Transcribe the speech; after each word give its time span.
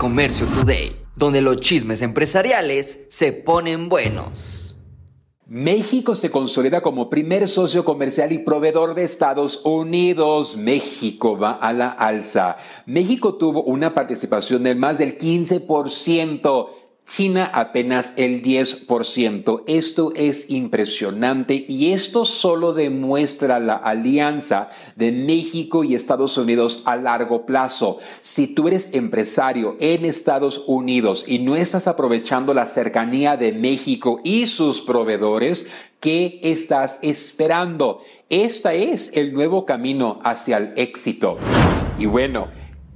Comercio 0.00 0.46
Today, 0.46 0.96
donde 1.14 1.42
los 1.42 1.58
chismes 1.58 2.00
empresariales 2.00 3.06
se 3.10 3.34
ponen 3.34 3.90
buenos. 3.90 4.78
México 5.46 6.14
se 6.14 6.30
consolida 6.30 6.80
como 6.80 7.10
primer 7.10 7.46
socio 7.50 7.84
comercial 7.84 8.32
y 8.32 8.38
proveedor 8.38 8.94
de 8.94 9.04
Estados 9.04 9.60
Unidos. 9.62 10.56
México 10.56 11.36
va 11.36 11.50
a 11.50 11.74
la 11.74 11.90
alza. 11.90 12.56
México 12.86 13.34
tuvo 13.34 13.62
una 13.64 13.92
participación 13.92 14.62
de 14.62 14.74
más 14.74 14.96
del 14.96 15.18
15% 15.18 16.68
China 17.10 17.50
apenas 17.52 18.12
el 18.16 18.40
10%. 18.40 19.64
Esto 19.66 20.12
es 20.14 20.48
impresionante 20.48 21.64
y 21.66 21.90
esto 21.90 22.24
solo 22.24 22.72
demuestra 22.72 23.58
la 23.58 23.74
alianza 23.74 24.68
de 24.94 25.10
México 25.10 25.82
y 25.82 25.96
Estados 25.96 26.38
Unidos 26.38 26.84
a 26.84 26.94
largo 26.94 27.46
plazo. 27.46 27.98
Si 28.22 28.46
tú 28.46 28.68
eres 28.68 28.94
empresario 28.94 29.76
en 29.80 30.04
Estados 30.04 30.62
Unidos 30.68 31.24
y 31.26 31.40
no 31.40 31.56
estás 31.56 31.88
aprovechando 31.88 32.54
la 32.54 32.66
cercanía 32.66 33.36
de 33.36 33.50
México 33.54 34.18
y 34.22 34.46
sus 34.46 34.80
proveedores, 34.80 35.68
¿qué 35.98 36.38
estás 36.44 37.00
esperando? 37.02 38.02
Este 38.28 38.92
es 38.92 39.10
el 39.16 39.32
nuevo 39.32 39.66
camino 39.66 40.20
hacia 40.22 40.58
el 40.58 40.74
éxito. 40.76 41.38
Y 41.98 42.06
bueno, 42.06 42.46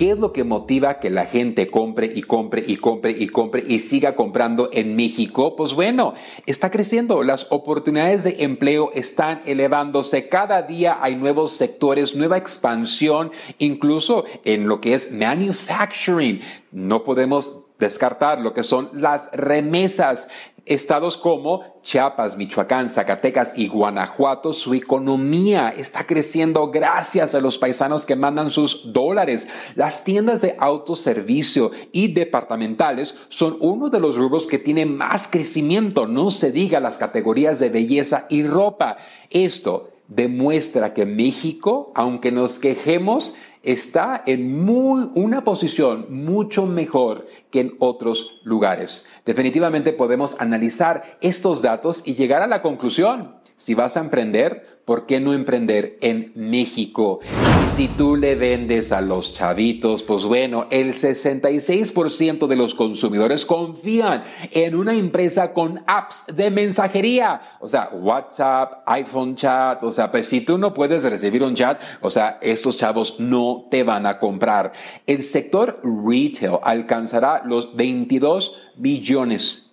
¿Qué 0.00 0.12
es 0.12 0.18
lo 0.18 0.32
que 0.32 0.44
motiva 0.44 0.98
que 0.98 1.10
la 1.10 1.26
gente 1.26 1.66
compre 1.66 2.10
y 2.14 2.22
compre 2.22 2.64
y 2.66 2.76
compre 2.76 3.10
y 3.10 3.26
compre 3.26 3.62
y 3.68 3.80
siga 3.80 4.16
comprando 4.16 4.70
en 4.72 4.96
México? 4.96 5.54
Pues 5.56 5.74
bueno, 5.74 6.14
está 6.46 6.70
creciendo. 6.70 7.22
Las 7.22 7.46
oportunidades 7.50 8.24
de 8.24 8.36
empleo 8.38 8.92
están 8.94 9.42
elevándose. 9.44 10.30
Cada 10.30 10.62
día 10.62 11.00
hay 11.02 11.16
nuevos 11.16 11.52
sectores, 11.52 12.16
nueva 12.16 12.38
expansión, 12.38 13.30
incluso 13.58 14.24
en 14.46 14.66
lo 14.68 14.80
que 14.80 14.94
es 14.94 15.12
manufacturing. 15.12 16.40
No 16.72 17.04
podemos 17.04 17.66
descartar 17.80 18.40
lo 18.40 18.54
que 18.54 18.62
son 18.62 18.90
las 18.92 19.30
remesas. 19.32 20.28
Estados 20.66 21.16
como 21.16 21.80
Chiapas, 21.82 22.36
Michoacán, 22.36 22.88
Zacatecas 22.88 23.58
y 23.58 23.66
Guanajuato, 23.66 24.52
su 24.52 24.74
economía 24.74 25.70
está 25.70 26.06
creciendo 26.06 26.70
gracias 26.70 27.34
a 27.34 27.40
los 27.40 27.58
paisanos 27.58 28.04
que 28.04 28.14
mandan 28.14 28.50
sus 28.50 28.92
dólares. 28.92 29.48
Las 29.74 30.04
tiendas 30.04 30.42
de 30.42 30.56
autoservicio 30.60 31.72
y 31.90 32.12
departamentales 32.12 33.16
son 33.30 33.56
uno 33.60 33.88
de 33.88 33.98
los 33.98 34.16
rubros 34.16 34.46
que 34.46 34.58
tiene 34.58 34.86
más 34.86 35.26
crecimiento, 35.26 36.06
no 36.06 36.30
se 36.30 36.52
diga 36.52 36.78
las 36.78 36.98
categorías 36.98 37.58
de 37.58 37.70
belleza 37.70 38.26
y 38.28 38.44
ropa. 38.44 38.98
Esto 39.30 39.88
demuestra 40.10 40.92
que 40.92 41.06
México, 41.06 41.92
aunque 41.94 42.30
nos 42.30 42.58
quejemos, 42.58 43.34
está 43.62 44.22
en 44.26 44.62
muy, 44.64 45.10
una 45.14 45.44
posición 45.44 46.06
mucho 46.10 46.66
mejor 46.66 47.26
que 47.50 47.60
en 47.60 47.76
otros 47.78 48.40
lugares. 48.42 49.06
Definitivamente 49.24 49.92
podemos 49.92 50.38
analizar 50.40 51.18
estos 51.20 51.62
datos 51.62 52.02
y 52.04 52.14
llegar 52.14 52.42
a 52.42 52.46
la 52.46 52.60
conclusión. 52.60 53.39
Si 53.60 53.74
vas 53.74 53.98
a 53.98 54.00
emprender, 54.00 54.80
¿por 54.86 55.04
qué 55.04 55.20
no 55.20 55.34
emprender 55.34 55.98
en 56.00 56.32
México? 56.34 57.20
si 57.68 57.88
tú 57.88 58.16
le 58.16 58.34
vendes 58.34 58.90
a 58.90 59.00
los 59.00 59.32
chavitos, 59.32 60.02
pues 60.02 60.24
bueno, 60.24 60.66
el 60.70 60.92
66% 60.92 62.48
de 62.48 62.56
los 62.56 62.74
consumidores 62.74 63.46
confían 63.46 64.24
en 64.50 64.74
una 64.74 64.94
empresa 64.94 65.52
con 65.52 65.84
apps 65.86 66.24
de 66.34 66.50
mensajería. 66.50 67.40
O 67.60 67.68
sea, 67.68 67.90
WhatsApp, 67.92 68.82
iPhone 68.86 69.36
chat, 69.36 69.82
o 69.84 69.92
sea, 69.92 70.10
pues 70.10 70.26
si 70.26 70.40
tú 70.40 70.58
no 70.58 70.74
puedes 70.74 71.04
recibir 71.04 71.44
un 71.44 71.54
chat, 71.54 71.80
o 72.00 72.10
sea, 72.10 72.38
estos 72.42 72.76
chavos 72.76 73.20
no 73.20 73.68
te 73.70 73.84
van 73.84 74.06
a 74.06 74.18
comprar. 74.18 74.72
El 75.06 75.22
sector 75.22 75.80
retail 75.84 76.58
alcanzará 76.62 77.42
los 77.44 77.76
22 77.76 78.56
billones 78.76 79.69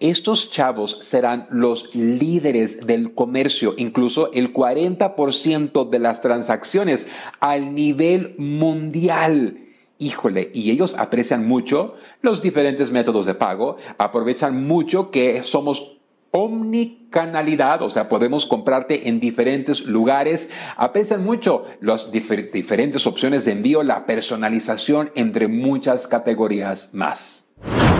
estos 0.00 0.50
chavos 0.50 0.96
serán 1.00 1.46
los 1.50 1.94
líderes 1.94 2.86
del 2.86 3.14
comercio, 3.14 3.74
incluso 3.76 4.32
el 4.32 4.52
40% 4.52 5.88
de 5.90 5.98
las 5.98 6.22
transacciones 6.22 7.06
al 7.38 7.74
nivel 7.74 8.34
mundial. 8.38 9.66
Híjole, 9.98 10.50
y 10.54 10.70
ellos 10.70 10.96
aprecian 10.98 11.46
mucho 11.46 11.94
los 12.22 12.40
diferentes 12.40 12.90
métodos 12.90 13.26
de 13.26 13.34
pago, 13.34 13.76
aprovechan 13.98 14.66
mucho 14.66 15.10
que 15.10 15.42
somos 15.42 15.98
omnicanalidad, 16.30 17.82
o 17.82 17.90
sea, 17.90 18.08
podemos 18.08 18.46
comprarte 18.46 19.08
en 19.08 19.20
diferentes 19.20 19.84
lugares, 19.84 20.48
aprecian 20.76 21.24
mucho 21.24 21.66
las 21.80 22.10
diferentes 22.10 23.06
opciones 23.06 23.44
de 23.44 23.52
envío, 23.52 23.82
la 23.82 24.06
personalización 24.06 25.10
entre 25.14 25.48
muchas 25.48 26.06
categorías 26.06 26.90
más. 26.94 27.49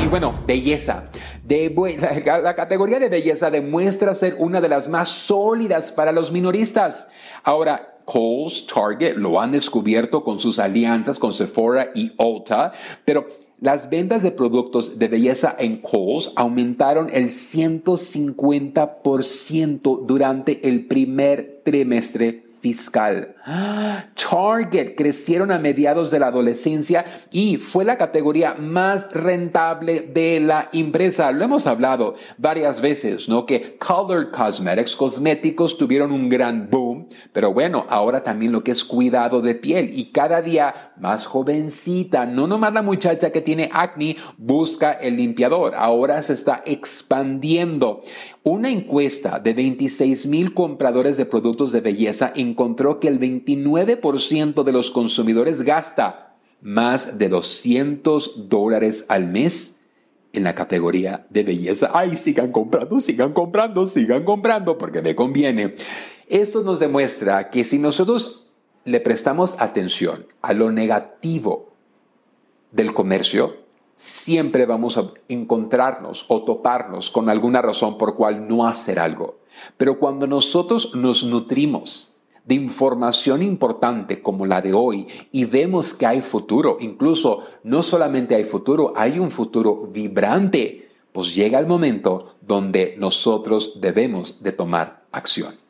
Y 0.03 0.09
bueno, 0.09 0.34
belleza. 0.47 1.05
De, 1.44 1.72
la, 2.43 2.55
categoría 2.55 2.99
de 2.99 3.09
belleza 3.09 3.50
demuestra 3.50 4.15
ser 4.15 4.37
una 4.38 4.61
de 4.61 4.69
las 4.69 4.88
más 4.88 5.09
sólidas 5.09 5.93
para 5.93 6.12
los 6.12 6.33
minoristas. 6.33 7.09
Ahora, 7.44 7.99
Kohl's, 8.06 8.66
Target 8.66 9.16
lo 9.16 9.41
han 9.41 9.53
descubierto 9.53 10.25
con 10.25 10.41
sus 10.41 10.59
alianzas 10.59 11.19
con 11.19 11.33
Sephora 11.33 11.91
y 11.94 12.12
Ulta, 12.16 12.72
pero 13.05 13.27
las 13.60 13.91
ventas 13.91 14.22
de 14.22 14.33
productos 14.33 14.99
de 14.99 15.09
belleza 15.09 15.55
en 15.59 15.83
Kohl's 15.83 16.33
aumentaron 16.34 17.10
el 17.12 17.28
150% 17.28 20.06
durante 20.06 20.66
el 20.66 20.87
primer 20.87 21.60
trimestre 21.62 22.50
fiscal. 22.60 23.34
Target 24.15 24.94
crecieron 24.97 25.50
a 25.50 25.59
mediados 25.59 26.10
de 26.10 26.19
la 26.19 26.26
adolescencia 26.28 27.04
y 27.31 27.56
fue 27.56 27.84
la 27.84 27.97
categoría 27.97 28.54
más 28.54 29.12
rentable 29.12 30.00
de 30.00 30.41
la 30.41 30.69
empresa. 30.72 31.31
Lo 31.32 31.44
hemos 31.44 31.66
hablado 31.66 32.15
varias 32.38 32.81
veces, 32.81 33.28
¿no? 33.28 33.47
Que 33.47 33.78
Color 33.78 34.31
Cosmetics, 34.31 34.97
cosméticos, 34.97 35.78
tuvieron 35.78 36.12
un 36.12 36.28
gran 36.28 36.69
boom, 36.71 36.90
pero 37.32 37.53
bueno, 37.53 37.87
ahora 37.88 38.22
también 38.22 38.53
lo 38.53 38.65
que 38.65 38.71
es 38.71 38.84
cuidado 38.84 39.41
de 39.41 39.54
piel 39.54 39.91
y 39.94 40.12
cada 40.12 40.43
día 40.43 40.93
más 40.98 41.26
jovencita, 41.26 42.26
no 42.26 42.47
nomás 42.47 42.72
la 42.72 42.82
muchacha 42.82 43.31
que 43.31 43.41
tiene 43.41 43.71
acné 43.72 44.16
busca 44.38 44.93
el 44.93 45.16
limpiador, 45.16 45.75
ahora 45.75 46.22
se 46.22 46.32
está 46.32 46.62
expandiendo. 46.66 48.03
Una 48.43 48.71
encuesta 48.71 49.38
de 49.38 49.54
26 49.54 50.26
mil 50.26 50.54
compradores 50.54 51.16
de 51.16 51.26
productos 51.26 51.72
de 51.72 51.81
belleza 51.81 52.32
encontró 52.34 53.00
que 53.00 53.09
el 53.09 53.21
29% 53.21 54.62
de 54.62 54.72
los 54.72 54.91
consumidores 54.91 55.62
gasta 55.62 56.37
más 56.60 57.19
de 57.19 57.28
200 57.28 58.48
dólares 58.48 59.06
al 59.09 59.27
mes 59.27 59.81
en 60.32 60.44
la 60.44 60.54
categoría 60.54 61.27
de 61.31 61.42
belleza. 61.42 61.91
Ay, 61.92 62.16
sigan 62.16 62.53
comprando, 62.53 63.00
sigan 63.00 63.32
comprando, 63.32 63.87
sigan 63.87 64.25
comprando 64.25 64.78
porque 64.78 65.03
me 65.03 65.15
conviene. 65.15 65.75
Esto 66.30 66.62
nos 66.62 66.78
demuestra 66.78 67.50
que 67.50 67.64
si 67.64 67.80
nosotros 67.80 68.46
le 68.84 69.00
prestamos 69.00 69.60
atención 69.60 70.26
a 70.42 70.52
lo 70.52 70.70
negativo 70.70 71.70
del 72.70 72.94
comercio, 72.94 73.56
siempre 73.96 74.64
vamos 74.64 74.96
a 74.96 75.10
encontrarnos 75.26 76.26
o 76.28 76.44
toparnos 76.44 77.10
con 77.10 77.28
alguna 77.28 77.62
razón 77.62 77.98
por 77.98 78.14
cual 78.14 78.46
no 78.46 78.64
hacer 78.68 79.00
algo. 79.00 79.41
Pero 79.76 79.98
cuando 79.98 80.28
nosotros 80.28 80.94
nos 80.94 81.24
nutrimos 81.24 82.14
de 82.44 82.54
información 82.54 83.42
importante 83.42 84.22
como 84.22 84.47
la 84.47 84.60
de 84.60 84.72
hoy 84.72 85.08
y 85.32 85.47
vemos 85.47 85.94
que 85.94 86.06
hay 86.06 86.20
futuro, 86.20 86.76
incluso 86.78 87.41
no 87.64 87.82
solamente 87.82 88.36
hay 88.36 88.44
futuro, 88.44 88.92
hay 88.94 89.18
un 89.18 89.32
futuro 89.32 89.88
vibrante, 89.88 90.91
pues 91.10 91.34
llega 91.34 91.58
el 91.58 91.66
momento 91.66 92.36
donde 92.41 92.94
nosotros 92.98 93.80
debemos 93.80 94.41
de 94.44 94.52
tomar 94.52 95.02
acción. 95.10 95.69